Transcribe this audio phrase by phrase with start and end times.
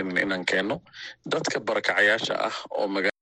[0.00, 0.80] inaan keeno
[1.26, 3.12] dadka barakacayaasha ah oo maga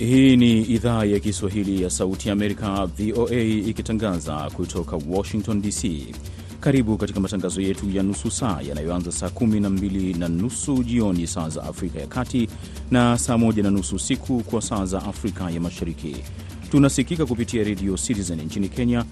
[0.00, 5.84] Hii ni idhaa ya Kiswahili ya Sauti ya Amerika, VOA, ikitangaza kutoka Washington DC.
[6.60, 11.26] Karibu katika matangazo yetu ya nusu saa yanayoanza saa kumi na mbili na nusu jioni
[11.26, 12.48] saa za Afrika ya Kati
[12.90, 16.16] na saa moja na nusu usiku kwa saa za Afrika ya Mashariki.
[16.70, 19.04] Tunasikika kupitia redio Citizen nchini Kenya,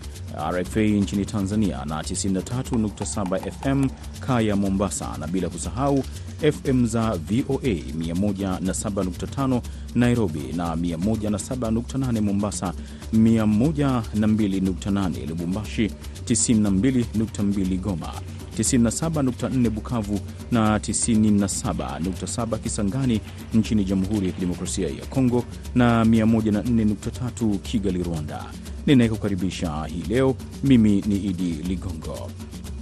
[0.50, 3.88] RFA nchini Tanzania na 93.7 FM
[4.20, 6.04] Kaya Mombasa, na bila kusahau
[6.40, 9.60] FM za VOA 107.5
[9.94, 12.72] Nairobi na 107.8 Mombasa,
[13.14, 15.90] 102.8 Lubumbashi,
[16.34, 18.12] 92.2 Goma,
[18.58, 20.20] 97.4 Bukavu
[20.52, 23.20] na 97.7 Kisangani
[23.54, 28.44] nchini Jamhuri ya Kidemokrasia ya Kongo na 104.3 Kigali, Rwanda.
[28.86, 30.34] Ninayekukaribisha hii leo
[30.64, 32.30] mimi ni Idi Ligongo.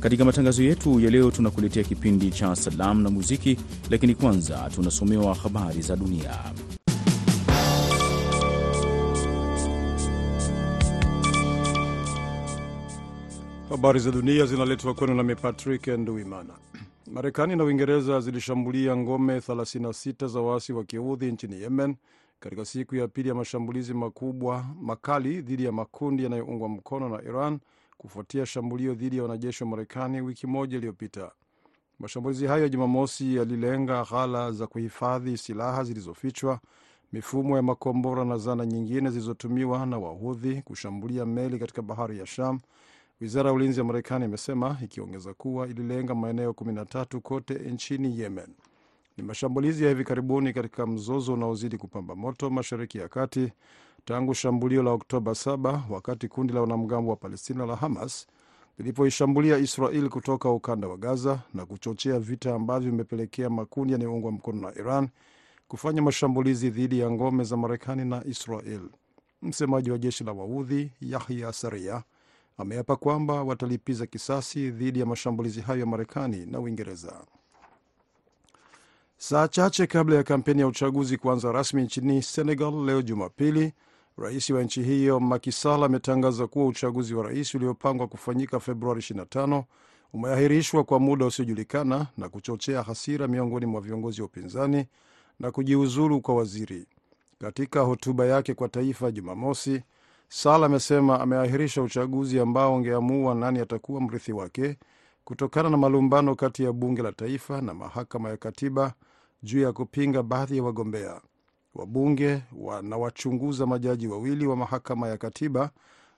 [0.00, 3.56] Katika matangazo yetu ya leo tunakuletea kipindi cha salamu na muziki,
[3.90, 6.30] lakini kwanza tunasomewa habari za dunia.
[13.70, 16.54] Habari za dunia zinaletwa kwenu nami Patrick Nduimana.
[17.14, 21.96] Marekani na Uingereza zilishambulia ngome 36 za waasi wa kiudhi nchini Yemen
[22.40, 27.58] katika siku ya pili ya mashambulizi makubwa makali dhidi ya makundi yanayoungwa mkono na Iran
[27.98, 31.30] kufuatia shambulio dhidi ya wanajeshi wa Marekani wiki moja iliyopita.
[31.98, 36.60] Mashambulizi hayo ya Jumamosi yalilenga ghala za kuhifadhi silaha zilizofichwa,
[37.12, 42.60] mifumo ya makombora na zana nyingine zilizotumiwa na Wahudhi kushambulia meli katika bahari ya Sham.
[43.20, 48.48] Wizara ya ulinzi ya Marekani imesema ikiongeza kuwa ililenga maeneo 13 kote nchini Yemen.
[49.16, 53.52] Ni mashambulizi ya hivi karibuni katika mzozo unaozidi kupamba moto Mashariki ya Kati
[54.04, 58.26] tangu shambulio la Oktoba 7 wakati kundi la wanamgambo wa Palestina la Hamas
[58.78, 64.74] lilipoishambulia Israel kutoka ukanda wa Gaza na kuchochea vita ambavyo vimepelekea makundi yanayoungwa mkono na
[64.78, 65.08] Iran
[65.68, 68.80] kufanya mashambulizi dhidi ya ngome za Marekani na Israel.
[69.42, 72.02] Msemaji wa jeshi la Waudhi Yahya Saria
[72.58, 77.24] ameapa kwamba watalipiza kisasi dhidi ya mashambulizi hayo ya Marekani na Uingereza.
[79.18, 83.72] Saa chache kabla ya kampeni ya uchaguzi kuanza rasmi nchini Senegal leo Jumapili,
[84.18, 89.64] rais wa nchi hiyo Macky Sall ametangaza kuwa uchaguzi wa rais uliopangwa kufanyika Februari 25
[90.12, 94.86] umeahirishwa kwa muda usiojulikana na kuchochea hasira miongoni mwa viongozi wa upinzani
[95.40, 96.86] na kujiuzulu kwa waziri.
[97.38, 99.82] Katika hotuba yake kwa taifa Jumamosi,
[100.28, 104.76] Sall amesema ameahirisha uchaguzi ambao ungeamua nani atakuwa mrithi wake
[105.24, 108.92] kutokana na malumbano kati ya bunge la taifa na mahakama ya katiba
[109.42, 111.20] juu ya kupinga baadhi ya wagombea.
[111.74, 115.70] Wabunge wanawachunguza majaji wawili wa mahakama ya katiba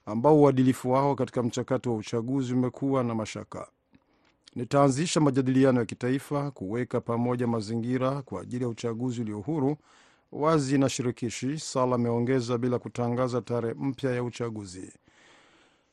[0.07, 3.69] ambao uadilifu wao katika mchakato wa uchaguzi umekuwa na mashaka.
[4.55, 9.77] Nitaanzisha majadiliano ya kitaifa kuweka pamoja mazingira kwa ajili ya uchaguzi ulio huru
[10.33, 14.93] wazi na shirikishi, Sall ameongeza bila kutangaza tarehe mpya ya uchaguzi.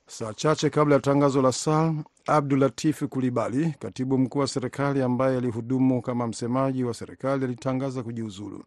[0.08, 1.96] Saa chache kabla ya tangazo la Sall,
[2.28, 8.64] Abdulatif Kulibali, katibu mkuu wa serikali ambaye alihudumu kama msemaji wa serikali, alitangaza kujiuzulu.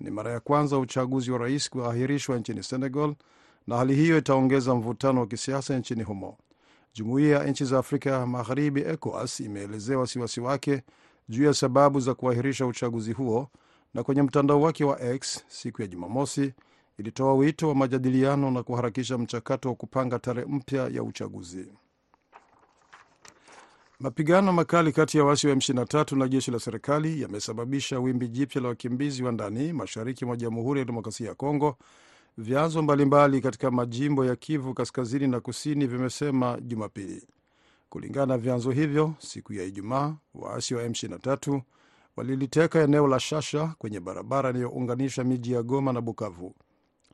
[0.00, 3.14] Ni mara ya kwanza uchaguzi wa rais kuahirishwa nchini Senegal,
[3.66, 6.36] na hali hiyo itaongeza mvutano wa kisiasa nchini humo.
[6.94, 10.82] Jumuiya ya nchi za Afrika Magharibi, ECOWAS, imeelezea wasiwasi wake
[11.28, 13.48] juu ya sababu za kuahirisha uchaguzi huo
[13.94, 16.52] na kwenye mtandao wake wa X siku ya Jumamosi
[16.98, 21.72] ilitoa wito wa majadiliano na kuharakisha mchakato wa kupanga tarehe mpya ya uchaguzi.
[24.00, 28.68] Mapigano makali kati ya waasi wa M23 na jeshi la serikali yamesababisha wimbi jipya la
[28.68, 31.76] wakimbizi wa ndani mashariki mwa Jamhuri ya Demokrasia ya Kongo.
[32.38, 37.26] Vyanzo mbalimbali katika majimbo ya Kivu kaskazini na kusini vimesema Jumapili.
[37.88, 41.60] Kulingana na vyanzo hivyo, siku ya Ijumaa waasi wa M23
[42.18, 46.54] waliliteka eneo la Shasha kwenye barabara inayounganisha miji ya Goma na Bukavu.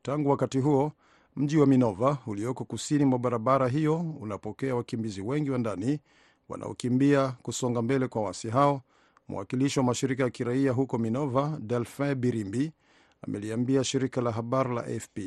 [0.02, 0.93] Tangu wakati huo,
[1.37, 6.00] mji wa Minova ulioko kusini mwa barabara hiyo unapokea wakimbizi wengi wa ndani
[6.49, 8.82] wanaokimbia kusonga mbele kwa wasi hao.
[9.29, 12.73] Mwakilishi wa mashirika ya kiraia huko Minova, Delfin Birimbi,
[13.23, 15.19] ameliambia shirika la habari la AFP.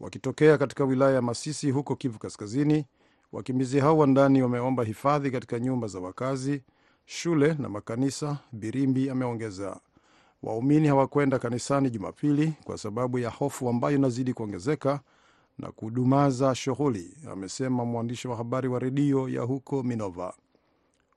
[0.00, 2.84] Wakitokea katika wilaya ya Masisi huko Kivu Kaskazini,
[3.32, 6.62] wakimbizi hao wa ndani wameomba hifadhi katika nyumba za wakazi
[7.12, 8.38] shule na makanisa.
[8.52, 9.80] Birimbi ameongeza
[10.42, 15.00] waumini hawakwenda kanisani Jumapili kwa sababu ya hofu ambayo inazidi kuongezeka
[15.58, 20.34] na kudumaza shughuli, amesema mwandishi wa habari wa redio ya huko Minova.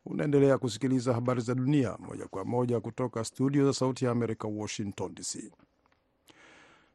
[0.05, 5.15] Unaendelea kusikiliza habari za dunia moja kwa moja kutoka studio za Sauti ya Amerika, Washington
[5.15, 5.51] DC.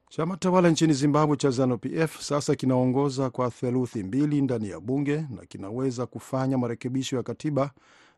[0.09, 5.47] Chama tawala nchini Zimbabwe cha ZANU-PF sasa kinaongoza kwa theluthi mbili ndani ya bunge na
[5.49, 7.71] kinaweza kufanya marekebisho ya katiba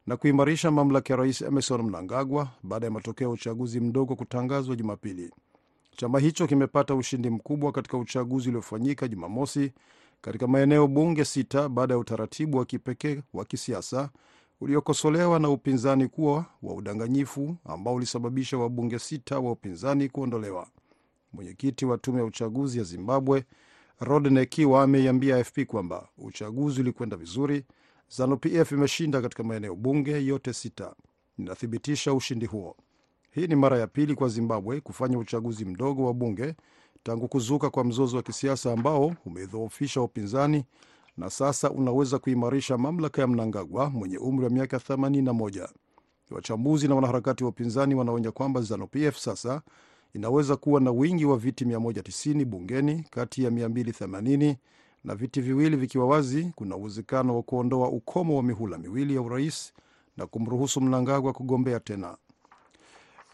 [0.07, 5.31] na kuimarisha mamlaka ya rais Emerson Mnangagwa baada ya matokeo ya uchaguzi mdogo kutangazwa Jumapili.
[5.97, 9.73] Chama hicho kimepata ushindi mkubwa katika uchaguzi uliofanyika Jumamosi
[10.21, 14.11] katika maeneo bunge sita baada ya utaratibu wa kipekee wa kisiasa
[14.61, 20.67] uliokosolewa na upinzani kuwa wa udanganyifu ambao ulisababisha wabunge sita wa upinzani kuondolewa.
[21.33, 23.45] Mwenyekiti wa tume ya uchaguzi ya Zimbabwe
[24.01, 27.65] Rodney Kiwa ameiambia AFP kwamba uchaguzi ulikwenda vizuri.
[28.17, 30.95] ZANU-PF imeshinda katika maeneo bunge yote sita.
[31.39, 32.77] Inathibitisha ushindi huo.
[33.31, 36.55] Hii ni mara ya pili kwa Zimbabwe kufanya uchaguzi mdogo wa bunge
[37.03, 40.65] tangu kuzuka kwa mzozo wa kisiasa ambao umedhoofisha upinzani
[41.17, 45.69] na sasa unaweza kuimarisha mamlaka ya Mnangagwa mwenye umri wa miaka 81.
[46.31, 49.63] Wachambuzi na wanaharakati wa upinzani wanaonya kwamba ZANU-PF sasa
[50.15, 54.57] inaweza kuwa na wingi wa viti 190 bungeni kati ya 280
[55.05, 56.53] na viti viwili vikiwa wazi.
[56.57, 59.73] Kuna uwezekano wa kuondoa ukomo wa mihula miwili ya urais
[60.17, 62.17] na kumruhusu Mnangagwa kugombea tena.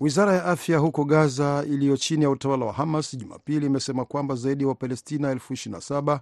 [0.01, 4.63] Wizara ya afya huko Gaza iliyo chini ya utawala wa Hamas Jumapili imesema kwamba zaidi
[4.65, 6.21] ya Wapalestina elfu 27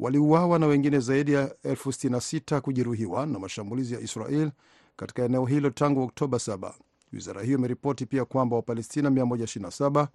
[0.00, 4.50] waliuawa na wengine zaidi ya elfu 66 kujeruhiwa na mashambulizi ya Israel
[4.96, 6.72] katika eneo hilo tangu Oktoba 7.
[7.12, 10.06] Wizara hiyo imeripoti pia kwamba Wapalestina 127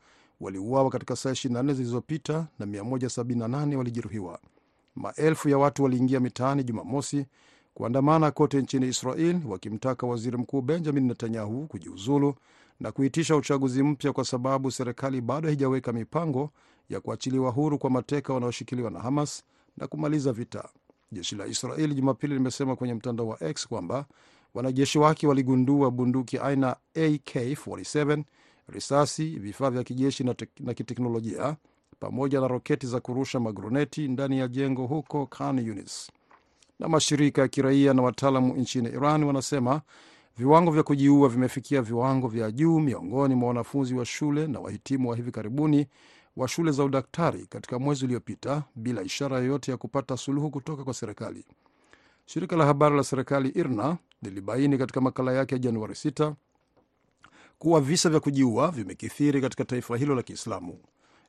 [0.42, 4.40] waliuawa katika saa 24 zilizopita na 178 walijeruhiwa.
[5.00, 7.26] Maelfu ya watu waliingia mitaani Jumamosi
[7.74, 12.36] kuandamana kote nchini Israel wakimtaka waziri mkuu Benjamin Netanyahu kujiuzulu
[12.80, 16.50] na kuitisha uchaguzi mpya kwa sababu serikali bado haijaweka mipango
[16.90, 19.44] ya kuachiliwa huru kwa mateka wanaoshikiliwa na Hamas
[19.78, 20.70] na kumaliza vita.
[21.12, 24.06] Jeshi la Israeli Jumapili limesema kwenye mtandao wa X kwamba
[24.54, 28.24] wanajeshi wake waligundua bunduki aina AK47,
[28.68, 31.56] risasi, vifaa vya kijeshi na, na kiteknolojia
[32.00, 36.12] pamoja na roketi za kurusha magroneti ndani ya jengo huko Khan Yunis.
[36.80, 39.82] Na mashirika ya kiraia na wataalamu nchini Iran wanasema
[40.38, 45.16] viwango vya kujiua vimefikia viwango vya juu miongoni mwa wanafunzi wa shule na wahitimu wa
[45.16, 45.88] hivi karibuni
[46.38, 50.94] wa shule za udaktari katika mwezi uliopita bila ishara yoyote ya kupata suluhu kutoka kwa
[50.94, 51.46] serikali.
[52.26, 56.34] Shirika la habari la serikali IRNA lilibaini katika makala yake ya Januari 6
[57.60, 60.78] kuwa visa vya kujiua vimekithiri katika taifa hilo la Kiislamu.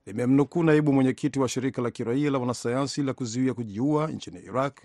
[0.06, 4.78] Limemnukuu naibu mwenyekiti wa shirika la kiraia la wanasayansi la kuzuia kujiua nchini Iraq,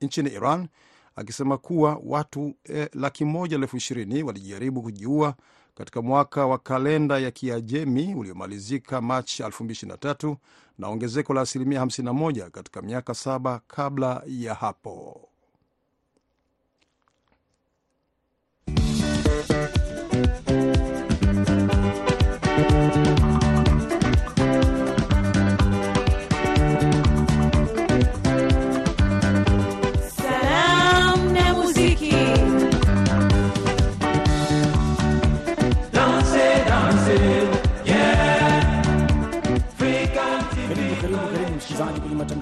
[0.00, 0.68] nchini Iran
[1.16, 5.34] akisema kuwa watu eh, laki moja elfu ishirini walijaribu kujiua
[5.74, 10.36] katika mwaka wa kalenda ya Kiajemi uliomalizika Machi 2023
[10.78, 15.26] na ongezeko la asilimia 51 katika miaka saba kabla ya hapo.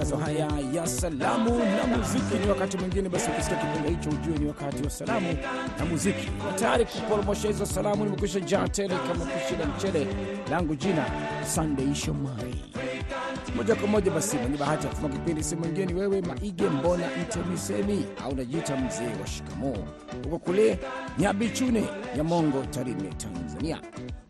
[0.08, 2.38] Matangazo haya ya salamu na muziki.
[2.43, 5.37] Ni wakati mwingine basi, ukisikia kipindi hicho ujue ni wakati wa salamu
[5.78, 6.31] na muziki.
[6.58, 10.06] Tayari kuporomosha hizo salamu, nimekwisha jaa tele kama pishi la mchele.
[10.50, 11.06] Langu jina
[11.55, 12.64] Sunday Shomari.
[13.56, 18.05] Moja kwa moja basi, mwenye bahati ya kufuma kipindi si mwingine wewe Maige Mbona Mtemisemi
[18.24, 19.77] au najiita mzee wa shikamoo,
[20.24, 20.79] huko kule
[21.19, 21.84] Nyabichune
[22.17, 23.81] Nyamongo, Tarime, Tanzania.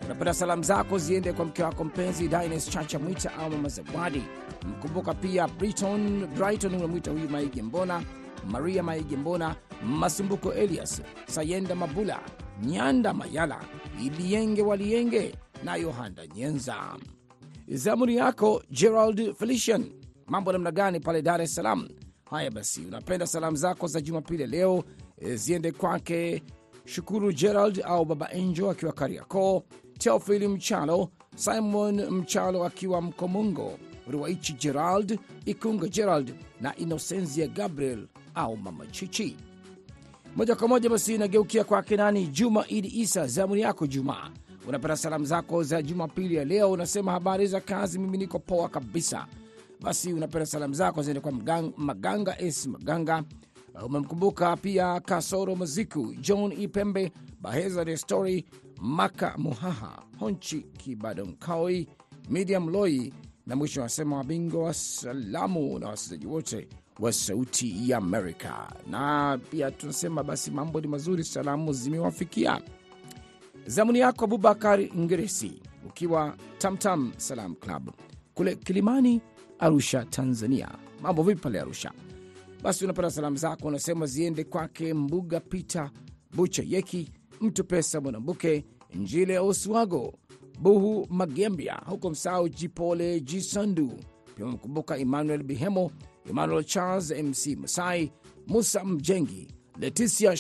[0.05, 4.23] Unapenda salamu zako ziende kwa mke wako mpenzi Dines Chacha Mwita au mama Zawadi.
[4.67, 8.03] Mkumbuka pia Briton Brighton unamwita huyu Maige Mbona,
[8.51, 12.21] Maria Maige Mbona, Masumbuko Elias, Sayenda Mabula,
[12.63, 13.61] Nyanda Mayala,
[14.05, 15.35] Ilienge Walienge
[15.65, 16.77] na Yohanda Nyenza.
[17.69, 19.85] Zamuni yako Gerald Felician,
[20.27, 21.89] mambo namna gani pale Dar es Salaam?
[22.31, 24.85] Haya basi, unapenda salamu zako za Jumapili leo
[25.19, 26.43] e, ziende kwake
[26.85, 29.63] Shukuru Gerald au Baba Enjo akiwa Kariakoo,
[29.99, 33.79] Teofili Mchalo, Simon Mchalo akiwa Mkomungo,
[34.11, 39.37] Ruwaichi Gerald, Ikunga Gerald na Inosenzia Gabriel au Mama Chichi.
[40.37, 43.27] Moja kwa moja basi inageukia kwake nani, Juma Idi Isa.
[43.27, 44.31] Zamu yako Juma,
[44.69, 49.27] unapata salamu zako za Jumapili ya leo, unasema habari za kazi, mimi niko poa kabisa.
[49.81, 53.25] Basi unapenda salamu zako ziende kwa Maganga, Maganga S Maganga.
[53.87, 58.45] Umemkumbuka pia Kasoro Maziku, John Ipembe, Baheza de
[58.81, 61.89] Maka Muhaha, Honchi Kibadonkaoi,
[62.31, 63.13] Medium Loi
[63.49, 66.69] na mwisho anasema wabingwa wa salamu na wasikilizaji wote
[67.01, 68.73] wa Sauti ya Amerika.
[68.91, 72.61] Na pia tunasema basi mambo ni mazuri, salamu zimewafikia.
[73.67, 77.91] Zamuni yako Abubakar Ngeresi ukiwa Tamtam Salam Club
[78.35, 79.21] kule Kilimani,
[79.59, 80.69] Arusha, Tanzania.
[81.03, 81.93] Mambo vipi pale Arusha?
[82.63, 85.91] Basi unapata salamu zako, unasema ziende kwake Mbuga Peter
[86.35, 88.65] Bucha Yeki, Mtu Pesa Mwanambuke,
[88.95, 90.15] Njile Oswago,
[90.63, 93.93] Buhu Magembia, huko msahau Jipole Jisandu.
[94.37, 95.91] Pia wamkumbuka Emmanuel Bihemo,
[96.31, 98.13] Emmanuel Charles, MC Masai,
[98.47, 99.49] Musa Mjengi,
[99.81, 100.37] Leticia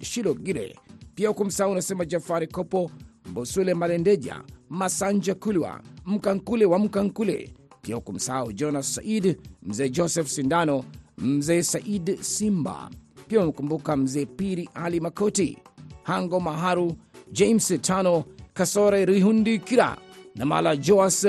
[0.00, 0.76] Shilogire.
[1.14, 2.90] Pia huko msao unasema Jafari Kopo,
[3.30, 7.54] Mbosule Malendeja, Masanja Kulwa, Mkankule wa Mkankule.
[7.82, 10.84] Pia huko msao Jonas Said, mzee Joseph Sindano,
[11.18, 12.90] mzee Said Simba.
[13.28, 15.58] Pia wamkumbuka mzee Piri Ali Makoti,
[16.02, 16.92] Hango Maharu,
[17.32, 19.96] James Tano, Kasore Rihundikira
[20.36, 21.26] na Mala Joas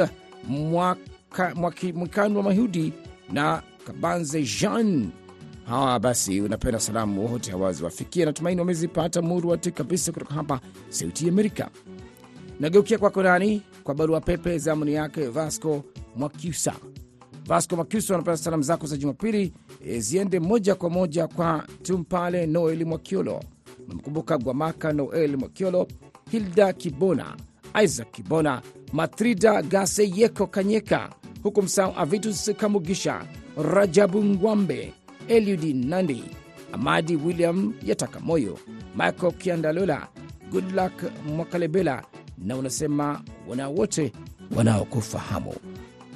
[1.94, 2.94] Mwikanu wa Mahudi
[3.32, 5.10] na Kabanze Jean.
[5.66, 8.26] Hawa basi, unapenda salamu wote hawazi wafikia.
[8.26, 11.70] Natumaini wamezipata murwati kabisa kutoka hapa Sauti Amerika.
[12.60, 15.84] Nageukia kwako nani kwa barua pepe zamuni yake Vasco
[16.16, 16.74] Mwakyusa.
[17.48, 19.54] Vasco Mwakyusa anapenda salamu zako za Jumapili
[19.88, 23.40] e, ziende moja kwa moja kwa Tumpale Noel Mwakiolo,
[23.88, 25.88] memkumbuka Gwamaka Noel Mwakiolo,
[26.32, 27.36] Hilda Kibona,
[27.84, 28.62] Isaac Kibona,
[28.94, 31.10] Matrida Gaseyeko Kanyeka,
[31.44, 33.26] huku msao Avitus Kamugisha,
[33.74, 34.94] Rajabu Ngwambe,
[35.28, 36.24] Eliudi Nandi,
[36.72, 38.60] Amadi William Yatakamoyo,
[38.96, 40.08] Michael Kiandalola,
[40.52, 42.04] Goodluck Mwakalebela,
[42.38, 44.12] na unasema wana wote
[44.56, 45.54] wanaokufahamu.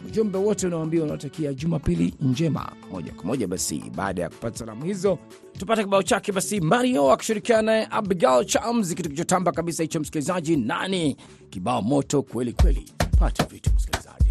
[0.07, 2.71] Ujumbe wote unawambia unaotakia Jumapili njema.
[2.91, 5.19] Moja kwa moja basi, baada ya kupata salamu hizo,
[5.59, 11.17] tupate kibao chake basi, Mario akishirikiana naye Abigail Chams, kitu kichotamba kabisa hicho, msikilizaji, nani
[11.49, 12.91] kibao moto kweli kweli.
[13.19, 14.26] Pata vitu msikilizaji.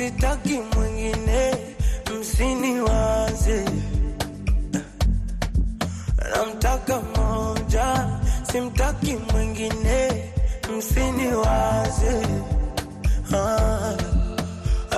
[0.00, 1.54] Sitaki mwingine,
[2.20, 3.64] msiniwaze.
[6.32, 8.08] Namtaka moja,
[8.52, 9.98] simtaki mwingine,
[10.78, 12.26] msiniwaze.
[13.34, 13.94] Ah,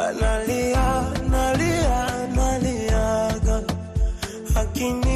[0.06, 0.84] analia,
[1.16, 3.62] analia, analiaga,
[4.54, 5.11] lakini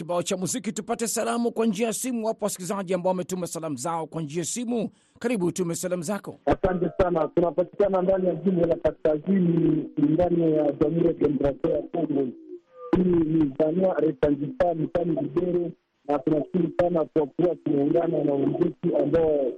[0.05, 2.27] kibao cha muziki, tupate salamu kwa njia ya simu.
[2.27, 4.91] Wapo wasikilizaji ambao wametuma salamu zao kwa njia ya simu.
[5.19, 6.39] Karibu, tume salamu zako.
[6.47, 7.29] Asante sana.
[7.35, 12.29] Tunapatikana ndani ya jimbo la kaskazini ndani ya Jamhuri ya Kidemokrasia ya Kongo.
[12.97, 15.71] Hii ni Zania Resanjisa mtani Libero,
[16.09, 19.53] na tunashukuru sana kwa kuwa tumeungana na wenzetu ambao.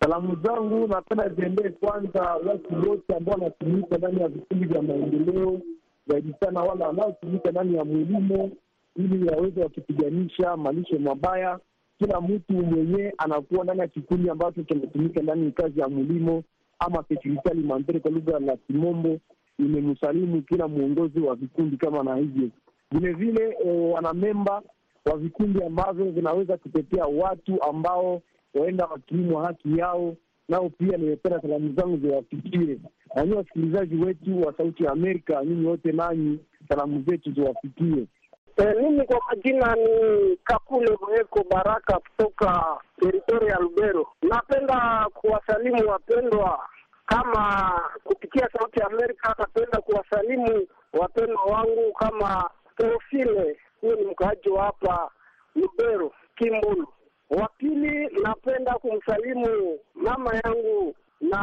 [0.00, 5.60] Salamu zangu napenda ziendee kwanza watu wote ambao wanatumika ndani ya vikundi vya maendeleo,
[6.06, 8.50] zaidi sana wale wanaotumika ndani ya mwilimo,
[8.96, 11.58] ili waweze wakipiganisha malisho mabaya
[11.98, 16.42] kila mtu mwenyewe anakuwa ndani ya kikundi ambacho kinatumika ndani kazi ya mwilimo
[16.78, 19.18] ama securite alimentaire kwa lugha la Kimombo.
[19.58, 22.48] Imemsalimu kila mwongozi wa vikundi kama na hivyo
[22.92, 24.62] vilevile, e, wanamemba
[25.04, 28.22] wa vikundi ambavyo vinaweza kutetea watu ambao
[28.54, 30.16] waenda wakilimwa haki yao,
[30.48, 32.78] nao pia nimependa salamu zangu ziwafikie.
[33.14, 38.06] Na wasikilizaji wetu wa Sauti ya Amerika, nyinyi wote nanyi salamu zetu ziwafikie.
[38.56, 44.06] E, mimi kwa majina ni Kakule Mweko Baraka kutoka teritori ya Lubero.
[44.22, 46.60] Napenda kuwasalimu wapendwa
[47.06, 47.72] kama
[48.04, 49.34] kupitia Sauti ya Amerika.
[49.38, 55.10] Napenda kuwasalimu wapendwa wangu kama Teofile, huyo ni mkaaji wa hapa
[55.54, 56.88] Lubero Kimbulu.
[57.32, 61.38] Wa pili, napenda kumsalimu mama yangu na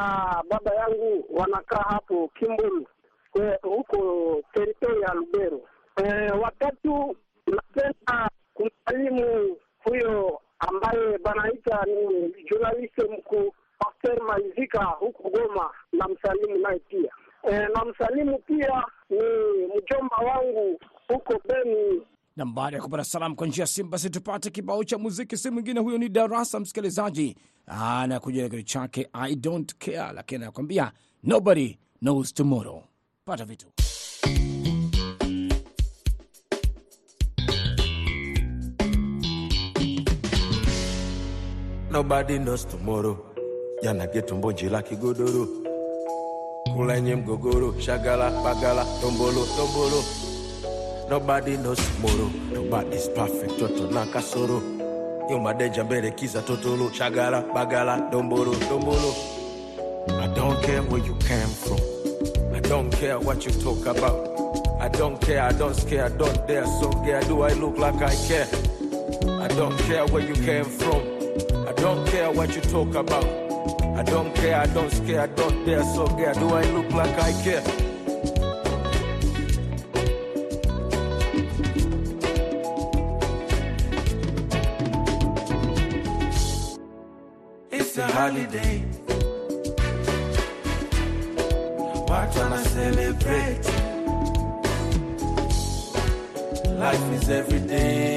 [0.49, 2.87] baba yangu wanakaa hapo Kimbulu
[3.61, 5.61] huko teritori ya Lubero.
[6.03, 7.15] E, watatu
[7.47, 16.79] napenda kumsalimu huyo ambaye banaita ni journaliste mkuu Pasteur Malizika huko Goma, na msalimu naye
[16.79, 17.11] pia
[17.43, 19.19] e, na msalimu pia ni
[19.77, 22.01] mjomba wangu huko Beni.
[22.39, 25.37] Na baada ya kupata salamu kwa njia ya simu, basi tupate kibao cha muziki.
[25.37, 27.35] Si mwingine huyo ni Darasa, msikilizaji
[27.67, 30.91] anakuja na kitu chake I don't care, lakini anakuambia
[31.23, 32.83] nobody knows tomorrow.
[33.25, 33.67] Pata vitu
[41.91, 43.17] Nobody knows tomorrow.
[43.83, 45.47] Jana getumbo njila kigodoro,
[46.75, 50.03] kulenye mgogoro, shagala bagala, tombolo tombolo.
[51.09, 52.29] Nobody knows tomorrow.
[52.53, 54.61] Nobody's perfect, toto na kasoro.
[55.29, 59.15] Yo madeja mbele kiza totolo, shagala bagala, dombolo dombolo.
[60.21, 61.79] I don't care where you came from.
[62.53, 64.29] I don't care what you talk about.
[64.79, 66.67] I don't care, I don't scare, I don't dare.
[66.79, 68.47] So care, do I look like I care?
[69.41, 71.01] I don't care where you came from.
[71.67, 73.25] I don't care what you talk about.
[73.97, 75.83] I don't care, I don't scare, I don't dare.
[75.95, 77.88] So care, do I look like I care?
[88.29, 88.77] Holiday.
[92.07, 93.65] Why tryna celebrate?
[96.79, 98.08] Life is every day.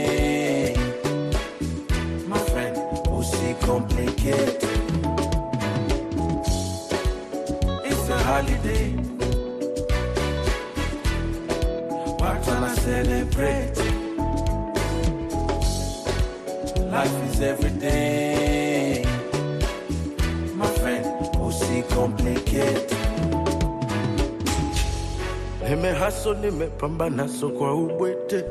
[26.02, 28.44] Nimehaso, nimepambana so kwa ubwete.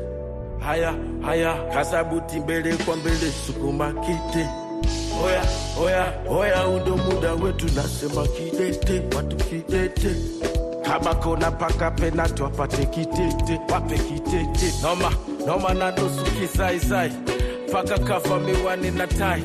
[0.58, 4.46] Haya haya, kasabuti mbele kwa mbele, sukuma kite.
[5.24, 5.42] Oya
[5.84, 10.14] oya oya, undo muda wetu, nasema kidete, watu kidete.
[10.82, 14.72] Kama kona paka penatu apate kitete, wape kitete.
[14.82, 15.12] Noma
[15.46, 17.12] noma na nusu kisaisai,
[17.72, 19.42] paka kafa miwani na tai.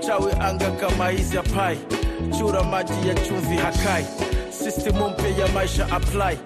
[0.00, 1.78] Chawi anga kama hizi hapai,
[2.38, 4.04] chura maji ya chumvi hakai.
[4.50, 6.38] Sistimu mpya ya maisha apply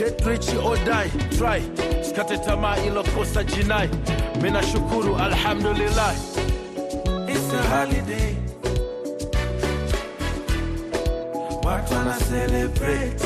[0.00, 1.60] Get rich or die, try.
[3.44, 3.86] Jinai.
[4.40, 6.14] Mina shukuru alhamdulillah.
[7.28, 8.34] It's a holiday.
[11.62, 13.20] Watu wana celebrate.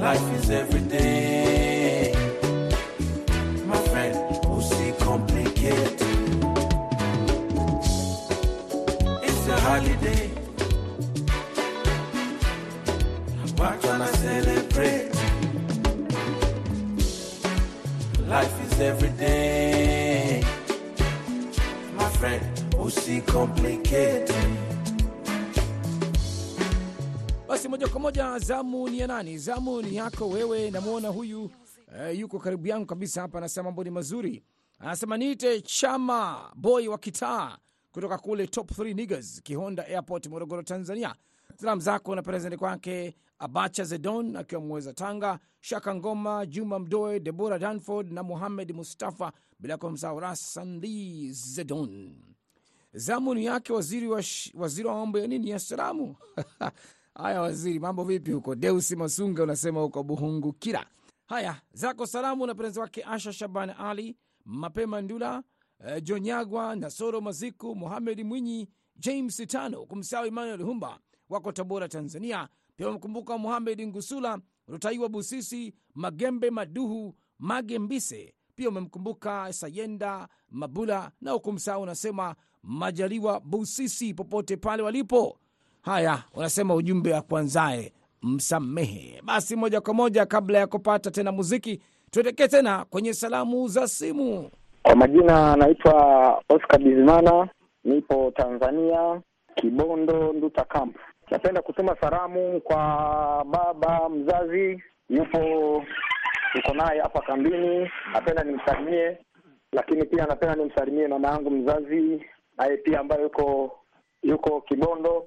[0.00, 1.45] Life is every day.
[28.96, 29.38] Ni ya nani?
[29.38, 30.70] Zamu ni yako wewe.
[30.70, 31.50] Namwona huyu
[31.98, 34.42] eh, yuko karibu yangu kabisa hapa, anasema mambo ni mazuri.
[34.78, 37.58] Anasema niite chama boy wa kitaa
[37.92, 41.14] kutoka kule top 3 niggas Kihonda Airport, Morogoro, Tanzania.
[41.60, 47.58] Salamu zako na prezenti kwake Abacha Zedon akiwa Mweza Tanga, Shaka Ngoma, Juma Mdoe, Debora
[47.58, 52.14] Danford na Muhamed Mustafa, bila kumsahau Rasandi Zedon.
[52.92, 54.22] Zamu ni yake waziri wa,
[54.54, 56.16] waziri wa mambo ya nini ya salamu.
[57.16, 58.54] Haya waziri, mambo vipi huko?
[58.54, 60.86] Deusi Masunga unasema huko Buhungukira.
[61.26, 65.42] Haya zako salamu na penzi wake Asha Shaban Ali, Mapema Ndula,
[65.88, 70.98] eh, Jonyagwa, Nasoro Maziku, Muhamed Mwinyi, James Tano, kumsahau Emmanuel Humba
[71.28, 72.48] wako Tabora, Tanzania.
[72.76, 78.34] Pia wamkumbuka Muhamed Ngusula, Rutaiwa Busisi, Magembe Maduhu, Magembise.
[78.54, 85.38] Pia umemkumbuka Sayenda Mabula na ukumsahau unasema Majaliwa Busisi popote pale walipo.
[85.86, 89.20] Haya, unasema ujumbe wa kwanzae msamehe.
[89.24, 94.50] Basi moja kwa moja, kabla ya kupata tena muziki, tuelekee tena kwenye salamu za simu.
[94.82, 95.94] Kwa majina anaitwa
[96.48, 97.48] Oscar Bizimana,
[97.84, 99.20] nipo Tanzania,
[99.54, 100.96] Kibondo, Nduta Camp.
[101.30, 102.78] Napenda kutuma salamu kwa
[103.50, 105.38] baba mzazi, yupo
[106.54, 109.18] yuko naye hapa kambini, napenda nimsalimie,
[109.72, 112.24] lakini pia napenda nimsalimie mama yangu mzazi,
[112.58, 113.78] naye pia ambaye yuko
[114.22, 115.24] yuko Kibondo.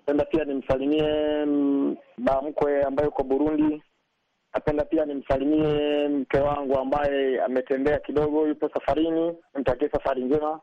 [0.00, 3.82] Napenda pia nimsalimie mm, baba mkwe ambaye yuko Burundi.
[4.54, 10.60] Napenda pia nimsalimie mke wangu ambaye ametembea kidogo, yupo safarini, nimtakie safari njema.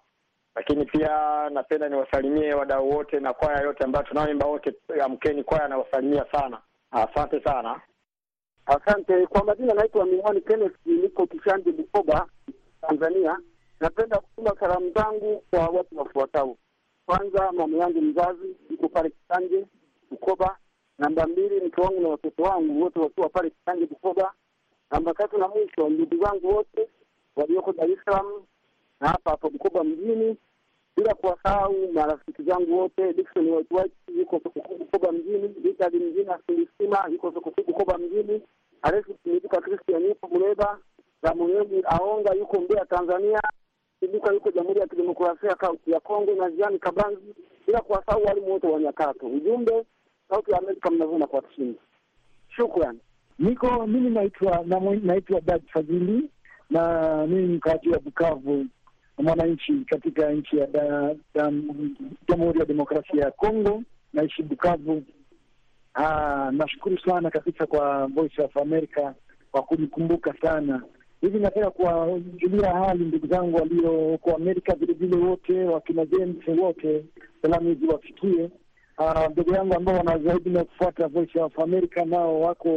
[0.55, 1.09] Lakini pia
[1.49, 4.73] napenda niwasalimie wadau wote na kwaya yote ambayo tunaoimba wote,
[5.03, 6.61] amkeni kwaya, nawasalimia sana.
[6.91, 7.81] Asante sana.
[8.65, 9.27] Asante.
[9.27, 12.27] Kwa majina naitwa Miwani Kenneth, niko Kishanje, Bukoba,
[12.81, 13.37] Tanzania.
[13.79, 16.57] Napenda kutuma salamu zangu kwa watu wafuatao.
[17.07, 19.65] Kwanza, mama yangu mzazi yuko pale Kisanje,
[20.11, 20.57] Bukoba.
[20.99, 24.33] Namba mbili, mke wangu na watoto wangu wote wakiwa pale Kisanje, Bukoba.
[24.91, 26.89] Namba tatu na mwisho, ndugu zangu wote
[27.35, 28.25] walioko Dar es Salaam
[29.01, 30.37] na hapa hapa Bukoba mjini,
[30.97, 33.13] bila kuwasahau marafiki zangu wote.
[33.13, 38.41] Dickson White yuko Sokokuu Bukoba mjini, Richard Mjina Silisima yuko Sokokuu Bukoba mjini,
[38.81, 40.79] Alexis Miduka Christian yuko Muleba,
[41.21, 43.41] Samueli Aonga yuko Mbeya Tanzania,
[43.99, 45.55] Siduka yuko Jamhuri ya Kidemokrasia
[45.87, 47.35] ya Kongo na Jean Kabanzi,
[47.67, 49.27] bila kuwasahau walimu wote wa Nyakato.
[49.27, 49.85] Ujumbe,
[50.29, 51.79] Sauti ya Amerika mnavuna kwa kishindo.
[52.55, 52.99] Shukrani.
[53.39, 56.29] Niko mimi naitwa na naitwa Dad Fadhili
[56.69, 58.65] na mimi mkaaji wa Bukavu,
[59.17, 60.67] mwananchi katika nchi ya
[62.27, 63.83] Jamhuri ya Demokrasia ya Kongo,
[64.13, 65.03] naishi Bukavu.
[65.93, 69.13] Ah, nashukuru sana kabisa kwa Voice of America
[69.51, 70.81] kwa kunikumbuka sana
[71.21, 71.39] hivi.
[71.39, 77.05] Nataka kuwajulia hali ndugu zangu walio huko Amerika, vilevile wote wakina James wote,
[77.41, 78.49] salamu hizi wafikie
[78.99, 82.69] Ah, ndugu yangu ambao wana zaidi na kufuata Voice of America nao wako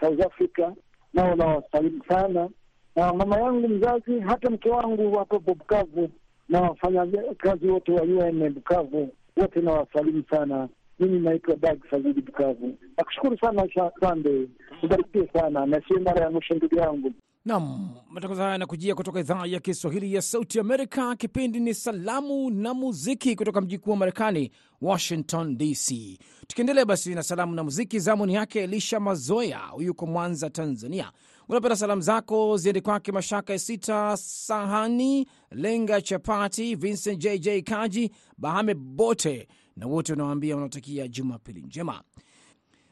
[0.00, 0.70] South Africa,
[1.14, 2.48] nao nawasalimu sana,
[2.96, 6.08] na mama yangu mzazi, hata mke wangu wapo Bukavu
[6.48, 7.06] na wafanya
[7.38, 10.68] kazi wote wa UN Bukavu, wote nawasalimu sana.
[11.00, 12.74] Mimi naitwa Dag Fazili Bukavu.
[12.98, 13.68] Nakushukuru sana
[14.00, 14.48] Sande,
[14.82, 17.12] ubarikiwe sana na sio mara ya mwisho ndugu yangu.
[17.46, 21.16] Nam, matangazo haya yanakujia kutoka idhaa ya Kiswahili ya Sauti Amerika.
[21.16, 26.18] Kipindi ni Salamu na Muziki kutoka mji kuu wa Marekani, Washington DC.
[26.46, 31.12] Tukiendelea basi na salamu na muziki, zamuni yake Elisha Mazoya, yuko Mwanza, Tanzania.
[31.48, 39.48] Unapenda salamu zako ziende kwake Mashaka Sita, Sahani Lenga, Chapati, Vincent JJ Kaji, Bahame Bote
[39.76, 42.02] na wote unawaambia wanaotakia Jumapili njema.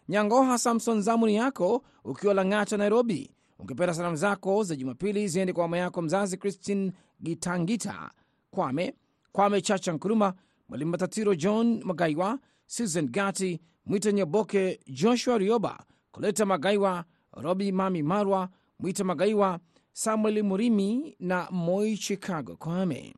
[0.09, 3.31] Nyangoha Samson, zamuni yako ukiwa Lang'ata, Nairobi.
[3.65, 8.11] Ungependa salamu zako za Jumapili ziende kwa mama yako mzazi Christine Gitangita
[8.51, 8.95] Kwame,
[9.33, 10.35] Kwame Chacha Nkuruma,
[10.69, 18.49] Mwalimu Matatiro John Magaiwa, Susan Gati, Mwita Nyaboke, Joshua Rioba, Koleta Magaiwa, Robi Mami Marwa,
[18.79, 19.59] Mwita Magaiwa,
[19.93, 23.15] Samuel Murimi na Moi Chicago Kwame.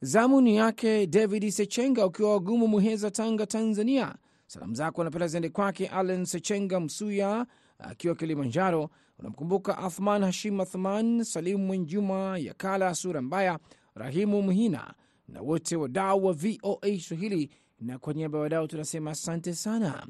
[0.00, 4.14] Zamuni yake David Sechenga ukiwa wagumu Muheza, Tanga, Tanzania.
[4.52, 7.46] Salamu zako anapenda ziende kwake Allen Sechenga Msuya
[7.78, 8.90] akiwa Kilimanjaro.
[9.18, 13.58] Unamkumbuka Athman Hashim Athman, Salimu Mwenjuma, Yakala Sura Mbaya,
[13.94, 14.94] Rahimu Mhina
[15.28, 17.50] na wote wadau wa VOA Swahili.
[17.80, 20.06] Na kwa niaba ya wadau tunasema asante sana.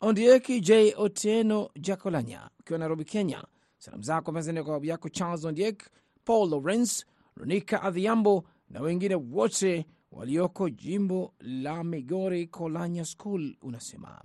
[0.00, 3.44] Ondieki J Otieno Jakolanya ukiwa Nairobi, Kenya.
[3.78, 5.82] Salamu zako mezani kwa babu yako Charles Ondiek,
[6.24, 7.04] Paul Lawrence,
[7.36, 13.56] Ronika Adhiambo na wengine wote walioko jimbo la Migori Kolanya School.
[13.62, 14.22] Unasema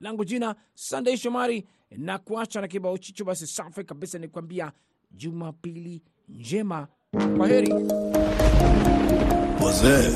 [0.00, 3.24] langu jina Sunday Shomari na kuacha na kibao chicho.
[3.24, 4.72] Basi safi kabisa, ni kuambia
[5.10, 6.88] Jumapili njema,
[7.36, 7.72] kwa heri.
[9.60, 10.10] Jose.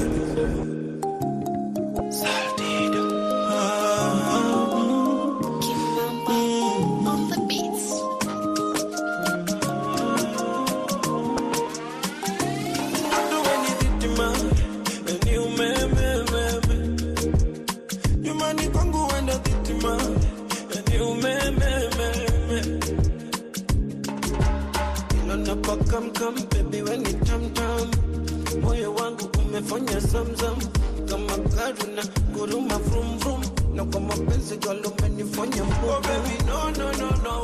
[34.54, 35.90] Mapenzi girl umenifanya mbovu.
[35.90, 37.42] Oh baby no no no no,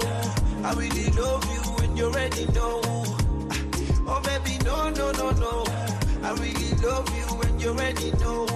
[0.64, 2.81] I really love you when you already know.
[4.07, 5.64] Oh baby no no no no,
[6.23, 8.46] I really love you when you already know.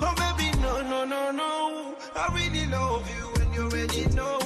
[0.00, 1.94] Oh baby, no, no, no, no.
[2.16, 4.37] I really love you when you already know.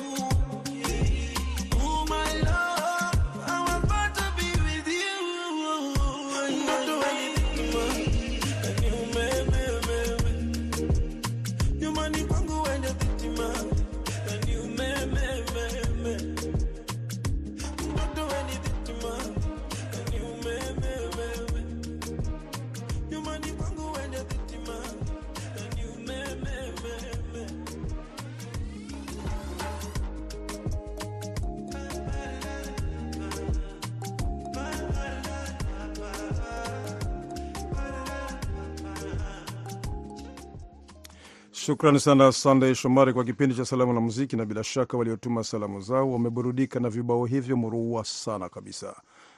[41.66, 45.80] Shukrani sana Sandey Shomari kwa kipindi cha salamu na muziki, na bila shaka waliotuma salamu
[45.80, 48.96] zao wameburudika na vibao hivyo murua sana kabisa.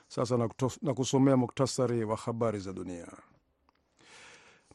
[0.08, 0.36] Sasa
[0.82, 3.06] na, kusomea muktasari wa habari za dunia.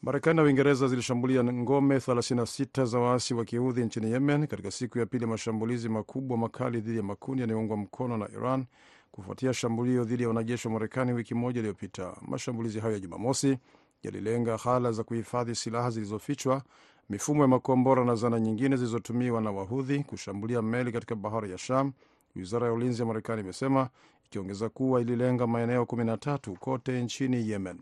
[0.02, 5.06] Marekani na Uingereza zilishambulia ngome 36 za waasi wa kiudhi nchini Yemen katika siku ya
[5.06, 8.64] pili mashambulizi makubwa makali dhidi ya makundi yanayoungwa mkono na Iran
[9.10, 12.16] kufuatia shambulio dhidi ya wanajeshi wa Marekani wiki moja iliyopita.
[12.22, 13.58] Mashambulizi hayo ya Jumamosi
[14.02, 16.62] yalilenga hala za kuhifadhi silaha zilizofichwa,
[17.10, 21.92] mifumo ya makombora na zana nyingine zilizotumiwa na Wahudhi kushambulia meli katika bahari ya Sham,
[22.36, 23.88] wizara ya ulinzi ya Marekani imesema,
[24.26, 27.80] ikiongeza kuwa ililenga maeneo 13 kote nchini Yemen.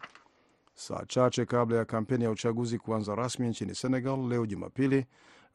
[0.75, 5.07] Saa chache kabla ya kampeni ya uchaguzi kuanza rasmi nchini Senegal leo Jumapili,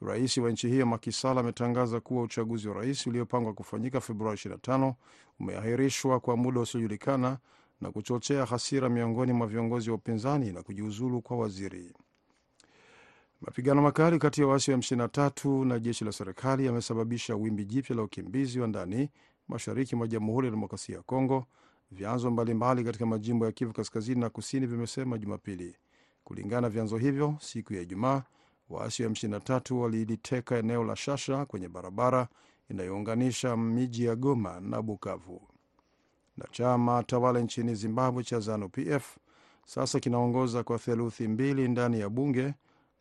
[0.02, 4.94] rais wa nchi hiyo Macky ametangaza kuwa uchaguzi wa rais uliopangwa kufanyika Februari 25
[5.40, 7.38] umeahirishwa kwa muda usiojulikana
[7.82, 11.94] na kuchochea hasira miongoni mwa viongozi wa upinzani na kujiuzulu kwa waziri.
[13.46, 18.04] Mapigano makali kati ya waasi wa M23 na jeshi la serikali yamesababisha wimbi jipya la
[18.04, 19.10] ukimbizi wa ndani
[19.48, 21.46] mashariki mwa Jamhuri ya Demokrasia ya Kongo,
[21.92, 25.76] vyanzo mbalimbali katika majimbo ya Kivu kaskazini na kusini vimesema Jumapili.
[26.24, 28.24] Kulingana na vyanzo hivyo, siku ya Ijumaa
[28.70, 32.28] waasi wa M23 waliliteka eneo la Shasha kwenye barabara
[32.70, 35.42] inayounganisha miji ya Goma na Bukavu.
[36.38, 39.18] Na chama tawala nchini Zimbabwe cha ZANU PF
[39.66, 42.54] sasa kinaongoza kwa theluthi mbili ndani ya bunge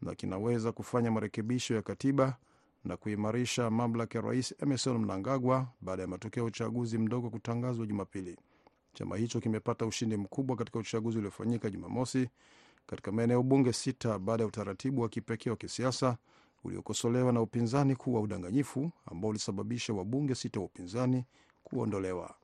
[0.03, 2.37] na kinaweza kufanya marekebisho ya katiba
[2.85, 8.37] na kuimarisha mamlaka ya rais Emerson Mnangagwa baada ya matokeo ya uchaguzi mdogo kutangazwa Jumapili.
[8.95, 12.29] Chama hicho kimepata ushindi mkubwa katika uchaguzi uliofanyika Jumamosi
[12.87, 16.17] katika maeneo bunge sita baada ya utaratibu wa kipekee wa kisiasa
[16.65, 21.25] uliokosolewa na upinzani kuwa udanganyifu ambao ulisababisha wabunge sita wa upinzani
[21.65, 22.35] kuondolewa.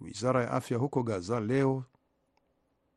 [0.00, 1.84] Wizara ya afya huko Gaza leo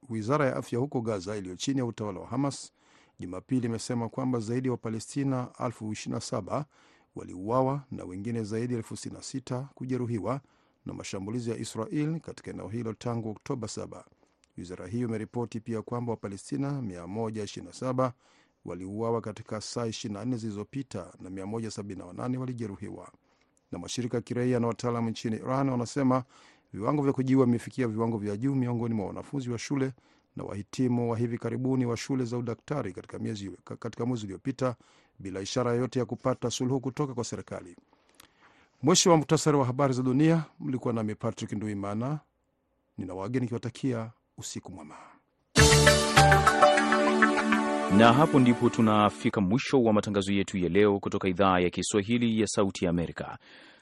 [0.09, 2.71] wizara ya afya huko Gaza iliyo chini ya utawala wa Hamas
[3.19, 6.63] Jumapili imesema kwamba zaidi ya Wapalestina elfu 27
[7.15, 10.41] waliuawa na wengine zaidi ya elfu 66 kujeruhiwa
[10.85, 14.03] na mashambulizi ya Israel katika eneo hilo tangu Oktoba 7.
[14.57, 18.11] Wizara hiyo imeripoti pia kwamba Wapalestina 127
[18.65, 23.11] waliuawa katika saa 24 zilizopita na 178 walijeruhiwa.
[23.71, 26.23] Na mashirika ya kiraia na wataalamu nchini Iran wanasema
[26.73, 29.93] viwango vya kujiua vimefikia viwango vya juu miongoni mwa wanafunzi wa shule
[30.37, 34.75] na wahitimu wa hivi karibuni wa shule za udaktari katika miezi katika mwezi uliopita
[35.19, 37.75] bila ishara yoyote ya kupata suluhu kutoka kwa serikali.
[38.83, 40.43] Mwisho wa muktasari wa habari za dunia.
[40.59, 42.19] Mlikuwa nami Patrick Nduimana,
[42.97, 44.95] nina wageni nikiwatakia usiku mwema.
[47.95, 52.47] Na hapo ndipo tunafika mwisho wa matangazo yetu ya leo kutoka idhaa ya Kiswahili ya
[52.47, 53.37] Sauti ya Amerika.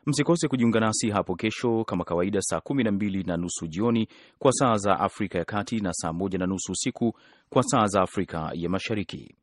[0.06, 4.08] Msikose kujiunga nasi hapo kesho kama kawaida, saa kumi na mbili na nusu jioni
[4.39, 7.18] kwa saa za Afrika ya Kati na saa moja na nusu usiku
[7.50, 9.36] kwa saa za Afrika ya Mashariki.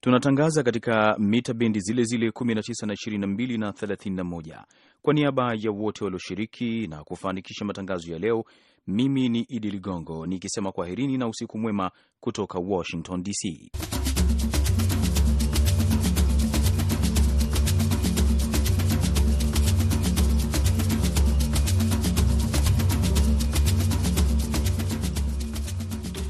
[0.00, 4.64] Tunatangaza katika mita bendi zile zile 19 na 22 na 31.
[5.02, 8.44] Kwa niaba ya wote walioshiriki na kufanikisha matangazo ya leo,
[8.86, 11.90] mimi ni Idi Ligongo nikisema kwaherini na usiku mwema
[12.20, 13.70] kutoka Washington DC.